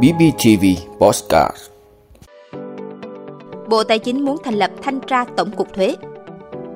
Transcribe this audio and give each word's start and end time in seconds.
BBTV 0.00 0.64
Postcard 0.98 1.56
Bộ 3.68 3.84
Tài 3.84 3.98
chính 3.98 4.24
muốn 4.24 4.36
thành 4.44 4.54
lập 4.54 4.70
thanh 4.82 5.00
tra 5.06 5.24
tổng 5.36 5.50
cục 5.56 5.74
thuế. 5.74 5.96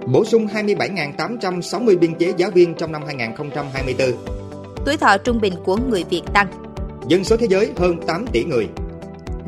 Bổ 0.07 0.25
sung 0.25 0.46
27.860 0.46 1.99
biên 1.99 2.14
chế 2.14 2.33
giáo 2.37 2.51
viên 2.51 2.75
trong 2.75 2.93
năm 2.93 3.03
2024. 3.07 4.12
Tuổi 4.87 4.96
thọ 4.96 5.19
trung 5.19 5.41
bình 5.41 5.54
của 5.64 5.77
người 5.77 6.04
Việt 6.11 6.22
tăng. 6.35 6.46
Dân 7.08 7.24
số 7.24 7.37
thế 7.37 7.46
giới 7.51 7.72
hơn 7.76 8.00
8 8.06 8.26
tỷ 8.32 8.44
người. 8.44 8.68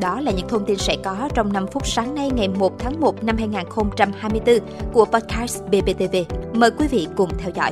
Đó 0.01 0.21
là 0.21 0.31
những 0.31 0.47
thông 0.47 0.65
tin 0.65 0.77
sẽ 0.77 0.97
có 1.03 1.29
trong 1.35 1.53
5 1.53 1.67
phút 1.67 1.87
sáng 1.87 2.15
nay 2.15 2.29
ngày 2.35 2.47
1 2.47 2.79
tháng 2.79 2.99
1 2.99 3.23
năm 3.23 3.37
2024 3.37 4.59
của 4.93 5.05
podcast 5.05 5.63
BBTV. 5.63 6.15
Mời 6.53 6.71
quý 6.71 6.87
vị 6.87 7.07
cùng 7.17 7.29
theo 7.37 7.51
dõi. 7.55 7.71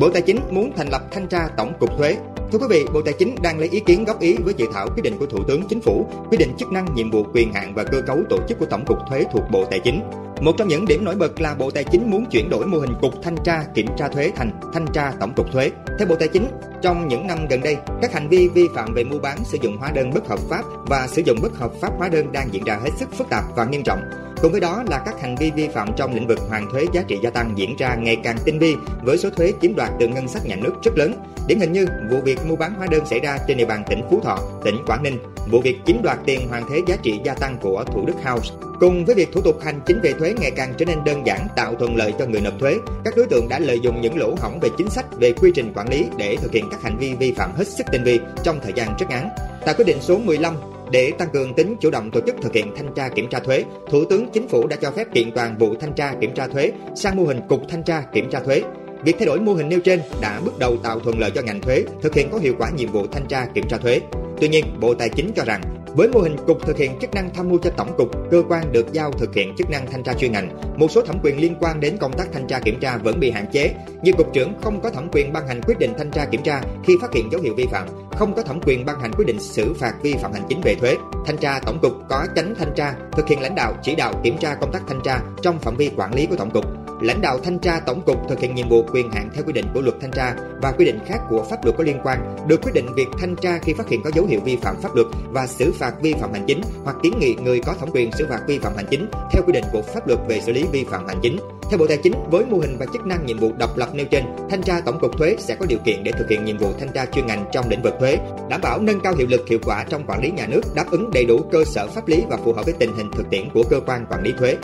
Bộ 0.00 0.10
Tài 0.10 0.22
chính 0.22 0.40
muốn 0.50 0.72
thành 0.76 0.88
lập 0.88 1.02
thanh 1.10 1.28
tra 1.28 1.48
tổng 1.56 1.72
cục 1.80 1.98
thuế. 1.98 2.16
Thưa 2.52 2.58
quý 2.58 2.66
vị, 2.70 2.84
Bộ 2.92 3.02
Tài 3.02 3.14
chính 3.18 3.34
đang 3.42 3.58
lấy 3.58 3.68
ý 3.68 3.80
kiến 3.80 4.04
góp 4.04 4.20
ý 4.20 4.36
với 4.36 4.54
dự 4.56 4.66
thảo 4.72 4.88
quyết 4.94 5.02
định 5.02 5.18
của 5.18 5.26
Thủ 5.26 5.38
tướng 5.48 5.62
Chính 5.68 5.80
phủ 5.80 6.06
quy 6.30 6.36
định 6.36 6.52
chức 6.58 6.72
năng, 6.72 6.94
nhiệm 6.94 7.10
vụ, 7.10 7.26
quyền 7.34 7.52
hạn 7.52 7.74
và 7.74 7.84
cơ 7.84 8.02
cấu 8.06 8.18
tổ 8.30 8.38
chức 8.48 8.58
của 8.58 8.66
Tổng 8.66 8.84
cục 8.86 8.98
Thuế 9.08 9.24
thuộc 9.32 9.42
Bộ 9.50 9.64
Tài 9.70 9.80
chính. 9.80 10.00
Một 10.40 10.52
trong 10.58 10.68
những 10.68 10.86
điểm 10.86 11.04
nổi 11.04 11.14
bật 11.14 11.40
là 11.40 11.54
Bộ 11.54 11.70
Tài 11.70 11.84
chính 11.84 12.10
muốn 12.10 12.26
chuyển 12.30 12.50
đổi 12.50 12.66
mô 12.66 12.78
hình 12.78 12.94
cục 13.02 13.12
thanh 13.22 13.36
tra 13.44 13.64
kiểm 13.74 13.86
tra 13.96 14.08
thuế 14.08 14.32
thành 14.36 14.50
thanh 14.74 14.86
tra 14.92 15.12
tổng 15.20 15.32
cục 15.36 15.52
thuế. 15.52 15.70
Theo 15.98 16.08
Bộ 16.08 16.16
Tài 16.16 16.28
chính, 16.28 16.46
trong 16.82 17.08
những 17.08 17.26
năm 17.26 17.46
gần 17.50 17.60
đây, 17.60 17.76
các 18.02 18.12
hành 18.12 18.28
vi 18.28 18.48
vi 18.48 18.68
phạm 18.74 18.94
về 18.94 19.04
mua 19.04 19.18
bán 19.18 19.38
sử 19.44 19.58
dụng 19.62 19.76
hóa 19.76 19.90
đơn 19.90 20.10
bất 20.14 20.28
hợp 20.28 20.38
pháp 20.38 20.62
và 20.86 21.06
sử 21.06 21.22
dụng 21.22 21.38
bất 21.42 21.56
hợp 21.56 21.72
pháp 21.80 21.92
hóa 21.98 22.08
đơn 22.08 22.32
đang 22.32 22.48
diễn 22.52 22.64
ra 22.64 22.78
hết 22.82 22.90
sức 22.98 23.08
phức 23.12 23.28
tạp 23.28 23.44
và 23.56 23.64
nghiêm 23.64 23.82
trọng. 23.82 24.00
Cùng 24.42 24.52
với 24.52 24.60
đó 24.60 24.84
là 24.90 24.98
các 24.98 25.20
hành 25.20 25.36
vi 25.36 25.50
vi 25.50 25.68
phạm 25.68 25.88
trong 25.96 26.14
lĩnh 26.14 26.26
vực 26.26 26.38
hoàn 26.48 26.70
thuế 26.70 26.86
giá 26.92 27.02
trị 27.08 27.18
gia 27.22 27.30
tăng 27.30 27.52
diễn 27.56 27.76
ra 27.76 27.94
ngày 27.94 28.16
càng 28.24 28.36
tinh 28.44 28.58
vi 28.58 28.76
với 29.02 29.18
số 29.18 29.30
thuế 29.30 29.52
chiếm 29.62 29.74
đoạt 29.76 29.90
từ 30.00 30.08
ngân 30.08 30.28
sách 30.28 30.46
nhà 30.46 30.56
nước 30.56 30.72
rất 30.82 30.98
lớn. 30.98 31.12
Điển 31.46 31.60
hình 31.60 31.72
như 31.72 31.86
vụ 32.10 32.16
việc 32.24 32.38
mua 32.46 32.56
bán 32.56 32.74
hóa 32.74 32.86
đơn 32.90 33.06
xảy 33.06 33.20
ra 33.20 33.38
trên 33.48 33.56
địa 33.56 33.64
bàn 33.64 33.84
tỉnh 33.88 34.02
Phú 34.10 34.20
Thọ, 34.20 34.38
tỉnh 34.64 34.76
Quảng 34.86 35.02
Ninh, 35.02 35.18
vụ 35.50 35.60
việc 35.60 35.76
chiếm 35.86 36.02
đoạt 36.02 36.18
tiền 36.26 36.48
hoàn 36.48 36.68
thuế 36.68 36.82
giá 36.86 36.96
trị 37.02 37.20
gia 37.24 37.34
tăng 37.34 37.58
của 37.60 37.84
Thủ 37.84 38.06
Đức 38.06 38.14
House. 38.24 38.54
Cùng 38.80 39.04
với 39.04 39.14
việc 39.14 39.32
thủ 39.32 39.40
tục 39.40 39.60
hành 39.64 39.80
chính 39.86 40.00
về 40.00 40.12
thuế 40.12 40.34
ngày 40.40 40.50
càng 40.50 40.74
trở 40.78 40.84
nên 40.84 41.04
đơn 41.04 41.26
giản 41.26 41.46
tạo 41.56 41.74
thuận 41.74 41.96
lợi 41.96 42.14
cho 42.18 42.26
người 42.26 42.40
nộp 42.40 42.54
thuế, 42.60 42.76
các 43.04 43.14
đối 43.16 43.26
tượng 43.26 43.48
đã 43.48 43.58
lợi 43.58 43.80
dụng 43.82 44.00
những 44.00 44.18
lỗ 44.18 44.34
hổng 44.40 44.58
về 44.60 44.68
chính 44.78 44.90
sách, 44.90 45.06
về 45.20 45.32
quy 45.32 45.50
trình 45.54 45.72
quản 45.74 45.88
lý 45.88 46.06
để 46.16 46.36
thực 46.36 46.52
hiện 46.52 46.68
các 46.70 46.82
hành 46.82 46.98
vi 46.98 47.14
vi 47.14 47.32
phạm 47.32 47.52
hết 47.54 47.68
sức 47.68 47.86
tinh 47.92 48.04
vi 48.04 48.20
trong 48.42 48.60
thời 48.62 48.72
gian 48.72 48.96
rất 48.98 49.06
ngắn. 49.10 49.28
Tại 49.64 49.74
quyết 49.74 49.84
định 49.84 49.98
số 50.00 50.18
15 50.18 50.54
để 50.90 51.12
tăng 51.18 51.28
cường 51.32 51.54
tính 51.54 51.76
chủ 51.80 51.90
động 51.90 52.10
tổ 52.10 52.20
chức 52.26 52.34
thực 52.42 52.52
hiện 52.52 52.72
thanh 52.76 52.94
tra 52.94 53.08
kiểm 53.08 53.28
tra 53.30 53.40
thuế, 53.40 53.64
Thủ 53.90 54.04
tướng 54.04 54.28
Chính 54.32 54.48
phủ 54.48 54.66
đã 54.66 54.76
cho 54.76 54.90
phép 54.90 55.06
kiện 55.14 55.32
toàn 55.32 55.58
vụ 55.58 55.74
thanh 55.80 55.92
tra 55.94 56.14
kiểm 56.20 56.34
tra 56.34 56.46
thuế 56.46 56.72
sang 56.96 57.16
mô 57.16 57.24
hình 57.24 57.40
cục 57.48 57.60
thanh 57.68 57.82
tra 57.82 58.02
kiểm 58.12 58.30
tra 58.30 58.40
thuế. 58.40 58.62
Việc 59.04 59.16
thay 59.18 59.26
đổi 59.26 59.40
mô 59.40 59.52
hình 59.52 59.68
nêu 59.68 59.80
trên 59.80 60.00
đã 60.20 60.40
bước 60.44 60.58
đầu 60.58 60.76
tạo 60.76 61.00
thuận 61.00 61.18
lợi 61.18 61.30
cho 61.34 61.42
ngành 61.42 61.60
thuế 61.60 61.84
thực 62.02 62.14
hiện 62.14 62.28
có 62.32 62.38
hiệu 62.38 62.54
quả 62.58 62.70
nhiệm 62.70 62.92
vụ 62.92 63.06
thanh 63.06 63.26
tra 63.26 63.46
kiểm 63.54 63.68
tra 63.68 63.76
thuế. 63.76 64.00
Tuy 64.40 64.48
nhiên, 64.48 64.64
Bộ 64.80 64.94
Tài 64.94 65.08
chính 65.08 65.32
cho 65.36 65.44
rằng 65.44 65.60
với 65.96 66.08
mô 66.08 66.20
hình 66.20 66.36
cục 66.46 66.66
thực 66.66 66.76
hiện 66.76 66.98
chức 67.00 67.14
năng 67.14 67.34
tham 67.34 67.48
mưu 67.48 67.58
cho 67.58 67.70
tổng 67.70 67.94
cục, 67.98 68.30
cơ 68.30 68.42
quan 68.48 68.72
được 68.72 68.92
giao 68.92 69.12
thực 69.12 69.34
hiện 69.34 69.54
chức 69.56 69.70
năng 69.70 69.86
thanh 69.86 70.02
tra 70.02 70.14
chuyên 70.14 70.32
ngành, 70.32 70.50
một 70.76 70.90
số 70.90 71.02
thẩm 71.02 71.18
quyền 71.22 71.40
liên 71.40 71.54
quan 71.60 71.80
đến 71.80 71.96
công 72.00 72.12
tác 72.12 72.28
thanh 72.32 72.46
tra 72.46 72.60
kiểm 72.60 72.80
tra 72.80 72.96
vẫn 72.96 73.20
bị 73.20 73.30
hạn 73.30 73.46
chế, 73.52 73.74
như 74.02 74.12
cục 74.12 74.32
trưởng 74.32 74.52
không 74.62 74.80
có 74.80 74.90
thẩm 74.90 75.08
quyền 75.12 75.32
ban 75.32 75.48
hành 75.48 75.60
quyết 75.62 75.78
định 75.78 75.92
thanh 75.98 76.10
tra 76.10 76.24
kiểm 76.24 76.42
tra 76.42 76.60
khi 76.84 76.96
phát 77.00 77.12
hiện 77.14 77.28
dấu 77.32 77.40
hiệu 77.40 77.54
vi 77.54 77.66
phạm, 77.70 77.88
không 78.12 78.34
có 78.34 78.42
thẩm 78.42 78.60
quyền 78.60 78.84
ban 78.84 79.00
hành 79.00 79.12
quyết 79.12 79.24
định 79.26 79.40
xử 79.40 79.74
phạt 79.74 79.94
vi 80.02 80.14
phạm 80.14 80.32
hành 80.32 80.42
chính 80.48 80.60
về 80.60 80.74
thuế. 80.74 80.96
Thanh 81.26 81.36
tra 81.36 81.60
tổng 81.66 81.78
cục 81.82 81.92
có 82.08 82.26
chánh 82.36 82.54
thanh 82.58 82.72
tra, 82.76 82.94
thực 83.12 83.28
hiện 83.28 83.40
lãnh 83.40 83.54
đạo 83.54 83.74
chỉ 83.82 83.94
đạo 83.94 84.12
kiểm 84.22 84.38
tra 84.38 84.54
công 84.54 84.72
tác 84.72 84.82
thanh 84.88 85.00
tra 85.04 85.20
trong 85.42 85.58
phạm 85.58 85.76
vi 85.76 85.90
quản 85.96 86.14
lý 86.14 86.26
của 86.26 86.36
tổng 86.36 86.50
cục 86.50 86.85
lãnh 87.00 87.20
đạo 87.20 87.38
thanh 87.38 87.58
tra 87.58 87.80
tổng 87.80 88.02
cục 88.06 88.28
thực 88.28 88.40
hiện 88.40 88.54
nhiệm 88.54 88.68
vụ 88.68 88.84
quyền 88.92 89.10
hạn 89.10 89.30
theo 89.34 89.44
quy 89.46 89.52
định 89.52 89.66
của 89.74 89.80
luật 89.80 89.96
thanh 90.00 90.10
tra 90.10 90.34
và 90.62 90.72
quy 90.72 90.84
định 90.84 90.98
khác 91.06 91.18
của 91.28 91.42
pháp 91.50 91.64
luật 91.64 91.76
có 91.76 91.84
liên 91.84 92.00
quan 92.02 92.36
được 92.48 92.62
quyết 92.62 92.72
định 92.74 92.94
việc 92.94 93.08
thanh 93.18 93.36
tra 93.36 93.58
khi 93.62 93.72
phát 93.72 93.88
hiện 93.88 94.02
có 94.02 94.10
dấu 94.14 94.26
hiệu 94.26 94.40
vi 94.44 94.56
phạm 94.56 94.76
pháp 94.82 94.94
luật 94.94 95.06
và 95.30 95.46
xử 95.46 95.72
phạt 95.72 95.94
vi 96.02 96.12
phạm 96.12 96.32
hành 96.32 96.44
chính 96.46 96.60
hoặc 96.84 96.96
kiến 97.02 97.12
nghị 97.18 97.34
người 97.34 97.60
có 97.60 97.74
thẩm 97.80 97.88
quyền 97.92 98.12
xử 98.12 98.26
phạt 98.30 98.40
vi 98.46 98.58
phạm 98.58 98.76
hành 98.76 98.86
chính 98.90 99.10
theo 99.32 99.42
quy 99.46 99.52
định 99.52 99.64
của 99.72 99.82
pháp 99.82 100.08
luật 100.08 100.20
về 100.28 100.40
xử 100.40 100.52
lý 100.52 100.64
vi 100.72 100.84
phạm 100.84 101.06
hành 101.06 101.18
chính 101.22 101.38
theo 101.70 101.78
Bộ 101.78 101.86
Tài 101.86 101.96
chính, 101.96 102.12
với 102.30 102.44
mô 102.44 102.58
hình 102.58 102.76
và 102.78 102.86
chức 102.92 103.06
năng 103.06 103.26
nhiệm 103.26 103.38
vụ 103.38 103.52
độc 103.58 103.76
lập 103.76 103.88
nêu 103.94 104.06
trên, 104.06 104.24
thanh 104.50 104.62
tra 104.62 104.80
tổng 104.80 104.98
cục 105.00 105.18
thuế 105.18 105.36
sẽ 105.38 105.56
có 105.60 105.66
điều 105.66 105.78
kiện 105.84 106.04
để 106.04 106.12
thực 106.12 106.28
hiện 106.30 106.44
nhiệm 106.44 106.58
vụ 106.58 106.72
thanh 106.78 106.92
tra 106.92 107.06
chuyên 107.06 107.26
ngành 107.26 107.44
trong 107.52 107.68
lĩnh 107.68 107.82
vực 107.82 107.94
thuế, 108.00 108.18
đảm 108.50 108.60
bảo 108.60 108.80
nâng 108.80 109.00
cao 109.00 109.14
hiệu 109.14 109.26
lực 109.30 109.48
hiệu 109.48 109.58
quả 109.64 109.84
trong 109.88 110.06
quản 110.06 110.22
lý 110.22 110.30
nhà 110.30 110.46
nước, 110.46 110.60
đáp 110.74 110.84
ứng 110.90 111.10
đầy 111.10 111.24
đủ 111.24 111.40
cơ 111.52 111.64
sở 111.64 111.86
pháp 111.86 112.08
lý 112.08 112.24
và 112.28 112.36
phù 112.36 112.52
hợp 112.52 112.64
với 112.64 112.74
tình 112.78 112.96
hình 112.96 113.10
thực 113.16 113.30
tiễn 113.30 113.50
của 113.54 113.62
cơ 113.70 113.80
quan 113.86 114.06
quản 114.10 114.22
lý 114.22 114.32
thuế. 114.38 114.56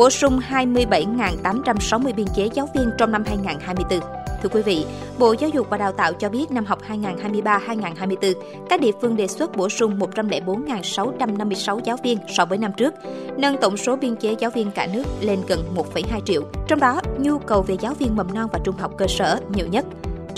Bổ 0.00 0.10
sung 0.10 0.40
27.860 0.50 2.14
biên 2.14 2.26
chế 2.36 2.48
giáo 2.54 2.68
viên 2.74 2.90
trong 2.98 3.12
năm 3.12 3.24
2024. 3.26 4.00
Thưa 4.42 4.48
quý 4.48 4.62
vị, 4.62 4.84
Bộ 5.18 5.34
Giáo 5.38 5.50
dục 5.50 5.66
và 5.70 5.78
Đào 5.78 5.92
tạo 5.92 6.12
cho 6.12 6.28
biết 6.28 6.50
năm 6.50 6.64
học 6.64 6.78
2023-2024, 6.88 8.34
các 8.68 8.80
địa 8.80 8.90
phương 9.00 9.16
đề 9.16 9.26
xuất 9.26 9.56
bổ 9.56 9.68
sung 9.68 9.98
104.656 9.98 11.80
giáo 11.84 11.96
viên 12.04 12.18
so 12.28 12.44
với 12.44 12.58
năm 12.58 12.72
trước, 12.76 12.94
nâng 13.36 13.56
tổng 13.60 13.76
số 13.76 13.96
biên 13.96 14.16
chế 14.16 14.36
giáo 14.38 14.50
viên 14.50 14.70
cả 14.70 14.88
nước 14.94 15.04
lên 15.20 15.38
gần 15.48 15.60
1,2 15.74 16.20
triệu. 16.24 16.42
Trong 16.68 16.80
đó, 16.80 17.00
nhu 17.18 17.38
cầu 17.38 17.62
về 17.62 17.76
giáo 17.80 17.94
viên 17.94 18.16
mầm 18.16 18.34
non 18.34 18.48
và 18.52 18.58
trung 18.64 18.76
học 18.76 18.92
cơ 18.98 19.06
sở 19.06 19.40
nhiều 19.54 19.66
nhất. 19.66 19.84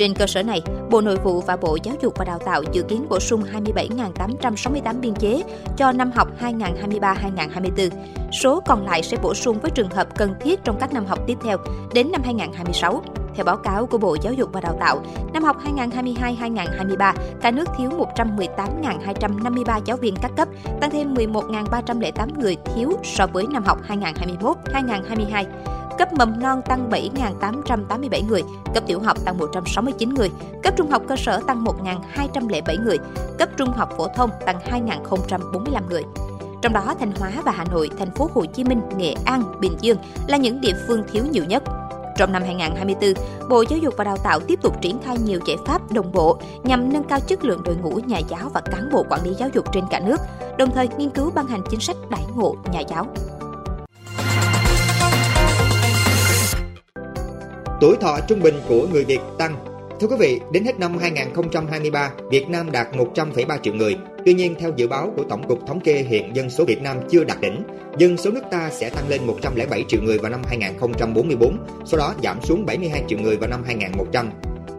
Trên 0.03 0.15
cơ 0.15 0.27
sở 0.27 0.43
này, 0.43 0.63
Bộ 0.91 1.01
Nội 1.01 1.17
vụ 1.17 1.41
và 1.41 1.57
Bộ 1.57 1.79
Giáo 1.83 1.95
dục 2.03 2.15
và 2.17 2.25
Đào 2.25 2.39
tạo 2.39 2.63
dự 2.73 2.83
kiến 2.83 3.07
bổ 3.09 3.21
sung 3.21 3.43
27.868 3.53 5.01
biên 5.01 5.15
chế 5.15 5.43
cho 5.77 5.93
năm 5.93 6.11
học 6.15 6.29
2023-2024. 6.41 7.91
Số 8.43 8.61
còn 8.67 8.87
lại 8.87 9.03
sẽ 9.03 9.17
bổ 9.23 9.35
sung 9.35 9.59
với 9.61 9.71
trường 9.71 9.91
hợp 9.91 10.09
cần 10.17 10.35
thiết 10.41 10.61
trong 10.65 10.77
các 10.81 10.93
năm 10.93 11.07
học 11.07 11.19
tiếp 11.27 11.39
theo 11.45 11.59
đến 11.95 12.13
năm 12.13 12.23
2026. 12.25 13.03
Theo 13.35 13.45
báo 13.45 13.57
cáo 13.57 13.87
của 13.87 13.99
Bộ 13.99 14.17
Giáo 14.23 14.33
dục 14.33 14.49
và 14.53 14.61
Đào 14.61 14.77
tạo, 14.81 15.03
năm 15.33 15.45
học 15.45 15.57
2022-2023, 15.77 17.15
cả 17.43 17.51
nước 17.51 17.69
thiếu 17.79 17.91
118.253 17.91 19.81
giáo 19.85 19.97
viên 19.97 20.17
các 20.23 20.31
cấp, 20.37 20.49
tăng 20.81 20.91
thêm 20.91 21.15
11.308 21.15 22.41
người 22.41 22.57
thiếu 22.75 22.93
so 23.05 23.27
với 23.27 23.47
năm 23.47 23.65
học 23.65 23.79
2021-2022 23.89 25.45
cấp 25.99 26.13
mầm 26.13 26.41
non 26.41 26.63
tăng 26.63 26.91
7.887 26.91 28.27
người, 28.29 28.43
cấp 28.75 28.85
tiểu 28.87 29.01
học 29.01 29.17
tăng 29.25 29.39
169 29.39 30.15
người, 30.15 30.31
cấp 30.63 30.75
trung 30.77 30.91
học 30.91 31.03
cơ 31.09 31.17
sở 31.17 31.41
tăng 31.47 31.65
1.207 31.65 32.85
người, 32.85 32.99
cấp 33.39 33.49
trung 33.57 33.69
học 33.69 33.95
phổ 33.97 34.09
thông 34.09 34.31
tăng 34.47 34.59
2.045 34.59 35.89
người. 35.91 36.03
Trong 36.63 36.73
đó, 36.73 36.95
Thanh 37.01 37.13
Hóa 37.19 37.31
và 37.45 37.53
Hà 37.53 37.65
Nội, 37.65 37.91
thành 37.99 38.11
phố 38.11 38.31
Hồ 38.35 38.45
Chí 38.45 38.65
Minh, 38.65 38.81
Nghệ 38.97 39.15
An, 39.25 39.61
Bình 39.61 39.77
Dương 39.81 39.97
là 40.27 40.37
những 40.37 40.61
địa 40.61 40.75
phương 40.87 41.03
thiếu 41.13 41.25
nhiều 41.31 41.45
nhất. 41.45 41.63
Trong 42.17 42.33
năm 42.33 42.43
2024, 42.43 43.49
Bộ 43.49 43.65
Giáo 43.69 43.79
dục 43.79 43.95
và 43.97 44.05
Đào 44.05 44.17
tạo 44.17 44.41
tiếp 44.41 44.59
tục 44.63 44.81
triển 44.81 44.99
khai 45.05 45.17
nhiều 45.19 45.41
giải 45.47 45.57
pháp 45.67 45.93
đồng 45.93 46.13
bộ 46.13 46.39
nhằm 46.63 46.93
nâng 46.93 47.05
cao 47.05 47.21
chất 47.21 47.45
lượng 47.45 47.63
đội 47.65 47.77
ngũ 47.77 47.91
nhà 47.91 48.19
giáo 48.19 48.51
và 48.55 48.61
cán 48.61 48.91
bộ 48.93 49.05
quản 49.11 49.25
lý 49.25 49.35
giáo 49.35 49.49
dục 49.55 49.73
trên 49.73 49.85
cả 49.91 50.01
nước, 50.01 50.21
đồng 50.59 50.71
thời 50.71 50.89
nghiên 50.99 51.11
cứu 51.11 51.31
ban 51.35 51.47
hành 51.47 51.63
chính 51.71 51.81
sách 51.81 51.97
đãi 52.11 52.25
ngộ 52.35 52.57
nhà 52.73 52.81
giáo. 52.81 53.07
Tuổi 57.83 57.97
thọ 58.01 58.19
trung 58.29 58.41
bình 58.41 58.55
của 58.69 58.87
người 58.93 59.05
Việt 59.05 59.21
tăng. 59.39 59.57
Thưa 60.01 60.07
quý 60.07 60.17
vị, 60.19 60.41
đến 60.53 60.65
hết 60.65 60.79
năm 60.79 60.99
2023, 60.99 62.11
Việt 62.31 62.49
Nam 62.49 62.73
đạt 62.73 62.87
100,3 62.93 63.59
triệu 63.63 63.75
người. 63.75 63.97
Tuy 64.25 64.35
nhiên, 64.35 64.55
theo 64.59 64.73
dự 64.77 64.89
báo 64.89 65.13
của 65.17 65.25
Tổng 65.29 65.49
cục 65.49 65.67
Thống 65.67 65.81
kê 65.81 66.05
hiện 66.09 66.37
dân 66.37 66.51
số 66.51 66.65
Việt 66.65 66.83
Nam 66.83 66.97
chưa 67.11 67.25
đạt 67.25 67.41
đỉnh. 67.41 67.63
Dân 67.99 68.17
số 68.17 68.31
nước 68.31 68.43
ta 68.51 68.71
sẽ 68.71 68.91
tăng 68.91 69.09
lên 69.09 69.27
107 69.27 69.85
triệu 69.89 70.03
người 70.03 70.19
vào 70.19 70.31
năm 70.31 70.43
2044, 70.47 71.57
sau 71.85 71.99
đó 71.99 72.15
giảm 72.23 72.43
xuống 72.43 72.67
72 72.67 73.05
triệu 73.09 73.19
người 73.19 73.37
vào 73.37 73.51
năm 73.51 73.63
2100. 73.67 74.31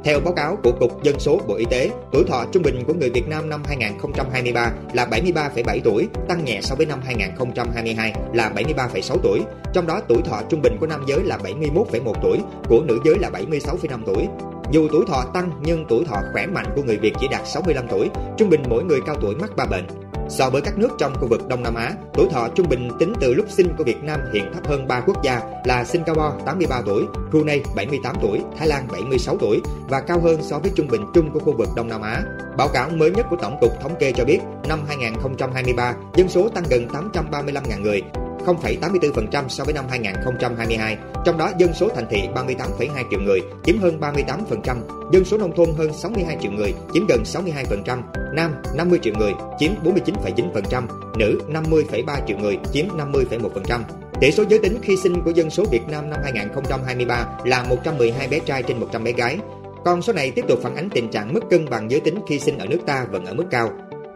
Theo 0.03 0.19
báo 0.19 0.33
cáo 0.33 0.57
của 0.63 0.71
Cục 0.79 1.03
Dân 1.03 1.19
số 1.19 1.39
Bộ 1.47 1.55
Y 1.55 1.65
tế, 1.65 1.89
tuổi 2.11 2.23
thọ 2.27 2.45
trung 2.51 2.63
bình 2.63 2.83
của 2.87 2.93
người 2.93 3.09
Việt 3.09 3.27
Nam 3.27 3.49
năm 3.49 3.63
2023 3.65 4.71
là 4.93 5.05
73,7 5.05 5.79
tuổi, 5.83 6.07
tăng 6.27 6.45
nhẹ 6.45 6.59
so 6.61 6.75
với 6.75 6.85
năm 6.85 7.01
2022 7.05 8.13
là 8.33 8.51
73,6 8.55 9.17
tuổi. 9.23 9.39
Trong 9.73 9.87
đó 9.87 10.01
tuổi 10.07 10.21
thọ 10.25 10.41
trung 10.49 10.61
bình 10.61 10.77
của 10.79 10.87
nam 10.87 11.03
giới 11.07 11.19
là 11.23 11.37
71,1 11.37 12.13
tuổi, 12.21 12.37
của 12.69 12.83
nữ 12.87 12.99
giới 13.05 13.15
là 13.19 13.29
76,5 13.29 13.99
tuổi. 14.05 14.27
Dù 14.71 14.87
tuổi 14.91 15.05
thọ 15.07 15.23
tăng 15.33 15.51
nhưng 15.61 15.85
tuổi 15.89 16.05
thọ 16.05 16.17
khỏe 16.33 16.45
mạnh 16.47 16.65
của 16.75 16.83
người 16.83 16.97
Việt 16.97 17.13
chỉ 17.19 17.27
đạt 17.27 17.41
65 17.47 17.85
tuổi, 17.89 18.09
trung 18.37 18.49
bình 18.49 18.63
mỗi 18.69 18.83
người 18.83 18.99
cao 19.05 19.15
tuổi 19.21 19.35
mắc 19.35 19.51
ba 19.55 19.65
bệnh. 19.65 20.02
So 20.29 20.49
với 20.49 20.61
các 20.61 20.77
nước 20.77 20.89
trong 20.99 21.13
khu 21.19 21.27
vực 21.27 21.47
Đông 21.47 21.63
Nam 21.63 21.75
Á, 21.75 21.91
tuổi 22.13 22.27
thọ 22.31 22.47
trung 22.55 22.69
bình 22.69 22.89
tính 22.99 23.13
từ 23.21 23.33
lúc 23.33 23.45
sinh 23.49 23.75
của 23.77 23.83
Việt 23.83 24.03
Nam 24.03 24.19
hiện 24.33 24.53
thấp 24.53 24.67
hơn 24.67 24.87
3 24.87 24.99
quốc 24.99 25.23
gia 25.23 25.41
là 25.65 25.83
Singapore 25.83 26.43
83 26.45 26.81
tuổi, 26.85 27.03
Brunei 27.31 27.61
78 27.75 28.15
tuổi, 28.21 28.39
Thái 28.57 28.67
Lan 28.67 28.87
76 28.91 29.37
tuổi 29.37 29.61
và 29.89 30.01
cao 30.01 30.19
hơn 30.19 30.39
so 30.41 30.59
với 30.59 30.71
trung 30.75 30.87
bình 30.87 31.01
chung 31.13 31.31
của 31.31 31.39
khu 31.39 31.57
vực 31.57 31.69
Đông 31.75 31.87
Nam 31.87 32.01
Á. 32.01 32.23
Báo 32.57 32.67
cáo 32.67 32.89
mới 32.89 33.11
nhất 33.11 33.25
của 33.29 33.37
Tổng 33.41 33.57
cục 33.61 33.71
Thống 33.81 33.95
kê 33.99 34.11
cho 34.11 34.25
biết, 34.25 34.39
năm 34.67 34.79
2023, 34.87 35.93
dân 36.15 36.29
số 36.29 36.49
tăng 36.49 36.63
gần 36.69 36.87
835.000 36.87 37.81
người, 37.81 38.01
0,84% 38.45 39.47
so 39.47 39.63
với 39.63 39.73
năm 39.73 39.85
2022, 39.89 40.97
trong 41.25 41.37
đó 41.37 41.51
dân 41.57 41.73
số 41.73 41.89
thành 41.95 42.07
thị 42.09 42.21
38,2 42.35 43.03
triệu 43.11 43.19
người, 43.19 43.39
chiếm 43.63 43.77
hơn 43.79 43.99
38%, 43.99 44.77
dân 45.11 45.25
số 45.25 45.37
nông 45.37 45.55
thôn 45.55 45.69
hơn 45.77 45.93
62 45.93 46.37
triệu 46.41 46.51
người, 46.51 46.73
chiếm 46.93 47.05
gần 47.09 47.23
62%, 47.23 48.01
nam 48.33 48.51
50 48.75 48.99
triệu 49.03 49.13
người, 49.19 49.33
chiếm 49.59 49.71
49,9%, 49.83 50.83
nữ 51.17 51.41
50,3 51.49 52.25
triệu 52.27 52.37
người, 52.37 52.57
chiếm 52.73 52.85
50,1%. 52.97 53.79
Tỷ 54.21 54.31
số 54.31 54.43
giới 54.49 54.59
tính 54.59 54.77
khi 54.81 54.97
sinh 54.97 55.21
của 55.23 55.31
dân 55.31 55.49
số 55.49 55.65
Việt 55.71 55.87
Nam 55.87 56.09
năm 56.09 56.19
2023 56.23 57.27
là 57.45 57.63
112 57.63 58.27
bé 58.27 58.39
trai 58.39 58.63
trên 58.63 58.79
100 58.79 59.03
bé 59.03 59.11
gái. 59.11 59.37
Con 59.85 60.01
số 60.01 60.13
này 60.13 60.31
tiếp 60.31 60.45
tục 60.47 60.59
phản 60.63 60.75
ánh 60.75 60.89
tình 60.89 61.11
trạng 61.11 61.33
mất 61.33 61.39
cân 61.49 61.69
bằng 61.69 61.91
giới 61.91 61.99
tính 61.99 62.19
khi 62.27 62.39
sinh 62.39 62.57
ở 62.57 62.65
nước 62.65 62.79
ta 62.85 63.05
vẫn 63.11 63.25
ở 63.25 63.33
mức 63.33 63.45
cao. 63.51 63.69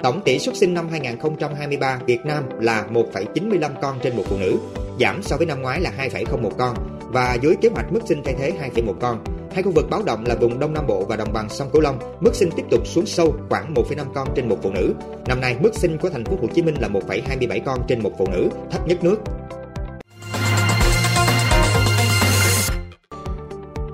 Tổng 0.03 0.21
tỷ 0.21 0.39
suất 0.39 0.57
sinh 0.57 0.73
năm 0.73 0.87
2023 0.89 1.99
Việt 2.05 2.25
Nam 2.25 2.43
là 2.59 2.85
1,95 2.93 3.71
con 3.81 3.99
trên 4.03 4.15
một 4.15 4.23
phụ 4.25 4.37
nữ, 4.37 4.57
giảm 4.99 5.23
so 5.23 5.37
với 5.37 5.45
năm 5.45 5.61
ngoái 5.61 5.81
là 5.81 5.91
2,01 5.97 6.49
con 6.49 6.75
và 6.99 7.37
dưới 7.41 7.55
kế 7.61 7.69
hoạch 7.69 7.91
mức 7.91 7.99
sinh 8.05 8.21
thay 8.23 8.35
thế 8.39 8.53
2,1 8.75 8.93
con. 8.99 9.23
Hai 9.53 9.63
khu 9.63 9.71
vực 9.71 9.89
báo 9.89 10.03
động 10.03 10.23
là 10.27 10.35
vùng 10.35 10.59
Đông 10.59 10.73
Nam 10.73 10.87
Bộ 10.87 11.05
và 11.05 11.15
đồng 11.15 11.33
bằng 11.33 11.49
sông 11.49 11.69
Cửu 11.73 11.81
Long, 11.81 11.99
mức 12.19 12.35
sinh 12.35 12.49
tiếp 12.55 12.63
tục 12.71 12.87
xuống 12.87 13.05
sâu 13.05 13.35
khoảng 13.49 13.73
1,5 13.73 14.05
con 14.13 14.27
trên 14.35 14.49
một 14.49 14.57
phụ 14.63 14.71
nữ. 14.71 14.93
Năm 15.27 15.41
nay, 15.41 15.55
mức 15.59 15.75
sinh 15.75 15.97
của 15.97 16.09
thành 16.09 16.25
phố 16.25 16.37
Hồ 16.41 16.47
Chí 16.53 16.61
Minh 16.61 16.75
là 16.81 16.87
1,27 16.87 17.59
con 17.65 17.79
trên 17.87 18.03
một 18.03 18.11
phụ 18.17 18.27
nữ, 18.31 18.49
thấp 18.71 18.87
nhất 18.87 19.03
nước. 19.03 19.17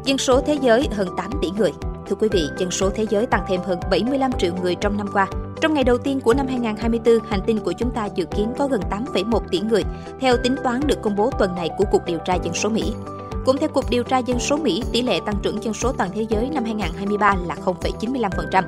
Dân 0.06 0.18
số 0.18 0.42
thế 0.42 0.58
giới 0.62 0.88
hơn 0.92 1.08
8 1.18 1.32
tỷ 1.42 1.50
người. 1.58 1.72
Thưa 2.08 2.16
quý 2.16 2.28
vị, 2.32 2.44
dân 2.58 2.72
số 2.72 2.90
thế 2.90 3.06
giới 3.10 3.26
tăng 3.26 3.46
thêm 3.48 3.62
hơn 3.62 3.80
75 3.92 4.32
triệu 4.40 4.54
người 4.62 4.76
trong 4.82 4.98
năm 4.98 5.08
qua. 5.14 5.28
Trong 5.64 5.74
ngày 5.74 5.84
đầu 5.84 5.98
tiên 5.98 6.22
của 6.22 6.34
năm 6.34 6.48
2024, 6.48 7.20
hành 7.30 7.40
tinh 7.46 7.60
của 7.60 7.72
chúng 7.72 7.92
ta 7.92 8.06
dự 8.06 8.26
kiến 8.26 8.54
có 8.58 8.68
gần 8.68 8.82
8,1 8.90 9.40
tỷ 9.52 9.60
người, 9.60 9.84
theo 10.20 10.38
tính 10.38 10.56
toán 10.64 10.80
được 10.88 11.02
công 11.02 11.16
bố 11.16 11.30
tuần 11.40 11.56
này 11.56 11.70
của 11.78 11.86
Cục 11.92 12.06
Điều 12.06 12.20
tra 12.26 12.34
Dân 12.36 12.54
số 12.54 12.70
Mỹ. 12.70 12.94
Cũng 13.46 13.58
theo 13.58 13.70
Cục 13.70 13.90
Điều 13.90 14.04
tra 14.04 14.18
Dân 14.18 14.40
số 14.40 14.58
Mỹ, 14.58 14.84
tỷ 14.92 15.02
lệ 15.02 15.20
tăng 15.26 15.36
trưởng 15.44 15.64
dân 15.64 15.74
số 15.74 15.92
toàn 15.92 16.10
thế 16.16 16.26
giới 16.30 16.50
năm 16.50 16.64
2023 16.64 17.36
là 17.48 17.56
0,95%. 17.66 18.64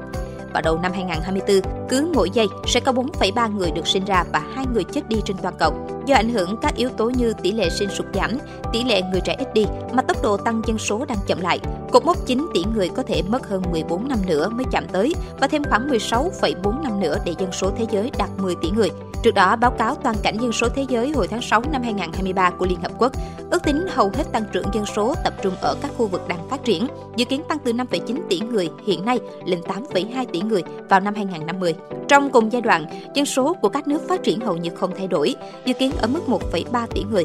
Vào 0.54 0.62
đầu 0.62 0.78
năm 0.78 0.92
2024, 0.94 1.85
cứ 1.90 2.12
mỗi 2.14 2.30
giây 2.30 2.48
sẽ 2.68 2.80
có 2.80 2.92
4,3 2.92 3.58
người 3.58 3.72
được 3.72 3.88
sinh 3.88 4.06
ra 4.06 4.24
và 4.34 4.40
2 4.56 4.66
người 4.74 4.84
chết 4.84 5.10
đi 5.10 5.18
trên 5.26 5.38
toàn 5.38 5.56
cầu. 5.60 5.74
Do 6.06 6.16
ảnh 6.16 6.30
hưởng 6.30 6.58
các 6.62 6.76
yếu 6.76 6.90
tố 6.90 7.10
như 7.10 7.34
tỷ 7.42 7.52
lệ 7.52 7.70
sinh 7.70 7.90
sụt 7.90 8.06
giảm, 8.14 8.32
tỷ 8.74 8.84
lệ 8.84 9.02
người 9.02 9.22
trẻ 9.26 9.36
ít 9.40 9.54
đi 9.54 9.66
mà 9.94 10.02
tốc 10.02 10.18
độ 10.24 10.38
tăng 10.38 10.62
dân 10.68 10.78
số 10.78 11.06
đang 11.06 11.18
chậm 11.28 11.42
lại. 11.42 11.60
Cột 11.92 12.06
mốc 12.06 12.18
9 12.26 12.48
tỷ 12.54 12.64
người 12.76 12.90
có 12.90 13.04
thể 13.04 13.22
mất 13.28 13.50
hơn 13.50 13.64
14 13.72 14.08
năm 14.08 14.20
nữa 14.28 14.50
mới 14.50 14.66
chạm 14.72 14.86
tới 14.92 15.14
và 15.40 15.48
thêm 15.48 15.64
khoảng 15.70 15.90
16,4 15.90 16.82
năm 16.82 17.00
nữa 17.00 17.18
để 17.26 17.34
dân 17.38 17.52
số 17.52 17.72
thế 17.78 17.86
giới 17.92 18.12
đạt 18.18 18.30
10 18.38 18.56
tỷ 18.62 18.70
người. 18.70 18.90
Trước 19.24 19.34
đó, 19.34 19.56
báo 19.56 19.72
cáo 19.72 19.96
toàn 19.96 20.16
cảnh 20.24 20.38
dân 20.42 20.52
số 20.52 20.70
thế 20.76 20.86
giới 20.90 21.12
hồi 21.12 21.28
tháng 21.28 21.42
6 21.42 21.62
năm 21.72 21.84
2023 21.84 22.50
của 22.50 22.66
Liên 22.66 22.82
Hợp 22.82 22.92
Quốc 22.98 23.12
ước 23.52 23.64
tính 23.64 23.86
hầu 23.90 24.12
hết 24.14 24.32
tăng 24.32 24.44
trưởng 24.52 24.66
dân 24.74 24.86
số 24.86 25.16
tập 25.24 25.34
trung 25.42 25.54
ở 25.62 25.76
các 25.82 25.92
khu 25.98 26.08
vực 26.08 26.28
đang 26.28 26.50
phát 26.50 26.64
triển, 26.64 26.88
dự 27.16 27.26
kiến 27.26 27.42
tăng 27.50 27.58
từ 27.60 27.74
5,9 27.74 28.18
tỷ 28.30 28.40
người 28.40 28.70
hiện 28.86 29.06
nay 29.06 29.20
lên 29.46 29.62
8,2 29.62 30.26
tỷ 30.34 30.42
người 30.42 30.64
vào 30.90 31.00
năm 31.00 31.16
2050. 31.16 31.75
Trong 32.08 32.30
cùng 32.30 32.52
giai 32.52 32.62
đoạn, 32.62 32.86
dân 33.14 33.26
số 33.26 33.54
của 33.54 33.70
các 33.70 33.88
nước 33.88 34.08
phát 34.08 34.24
triển 34.24 34.40
hầu 34.40 34.58
như 34.58 34.70
không 34.70 34.92
thay 34.98 35.08
đổi, 35.08 35.36
dự 35.66 35.74
kiến 35.74 35.92
ở 35.98 36.08
mức 36.08 36.22
1,3 36.28 36.88
tỷ 36.88 37.04
người. 37.04 37.24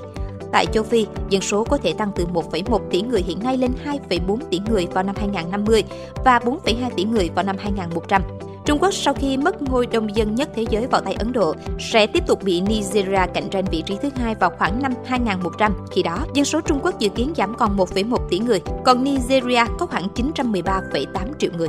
Tại 0.52 0.66
châu 0.66 0.84
Phi, 0.84 1.06
dân 1.30 1.42
số 1.42 1.64
có 1.64 1.76
thể 1.76 1.92
tăng 1.92 2.10
từ 2.16 2.26
1,1 2.26 2.78
tỷ 2.90 3.02
người 3.02 3.22
hiện 3.22 3.38
nay 3.42 3.56
lên 3.56 3.70
2,4 4.08 4.36
tỷ 4.50 4.60
người 4.70 4.86
vào 4.86 5.04
năm 5.04 5.14
2050 5.18 5.84
và 6.24 6.38
4,2 6.38 6.90
tỷ 6.96 7.04
người 7.04 7.30
vào 7.34 7.44
năm 7.44 7.56
2100. 7.58 8.22
Trung 8.64 8.78
Quốc 8.78 8.94
sau 8.94 9.14
khi 9.14 9.36
mất 9.36 9.62
ngôi 9.62 9.86
đông 9.86 10.16
dân 10.16 10.34
nhất 10.34 10.50
thế 10.54 10.64
giới 10.70 10.86
vào 10.86 11.00
tay 11.00 11.14
Ấn 11.14 11.32
Độ 11.32 11.54
sẽ 11.78 12.06
tiếp 12.06 12.26
tục 12.26 12.42
bị 12.42 12.60
Nigeria 12.60 13.26
cạnh 13.34 13.50
tranh 13.50 13.64
vị 13.70 13.82
trí 13.86 13.96
thứ 14.02 14.10
hai 14.16 14.34
vào 14.34 14.50
khoảng 14.58 14.82
năm 14.82 14.94
2100. 15.04 15.72
Khi 15.92 16.02
đó, 16.02 16.26
dân 16.34 16.44
số 16.44 16.60
Trung 16.60 16.80
Quốc 16.82 16.98
dự 16.98 17.08
kiến 17.08 17.32
giảm 17.36 17.54
còn 17.54 17.76
1,1 17.76 18.16
tỷ 18.30 18.38
người, 18.38 18.60
còn 18.84 19.04
Nigeria 19.04 19.64
có 19.78 19.86
khoảng 19.86 20.08
913,8 20.14 21.06
triệu 21.38 21.50
người. 21.56 21.68